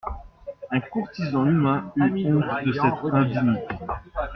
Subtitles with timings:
[0.71, 3.75] Un courtisan humain eut honte de cette indignité.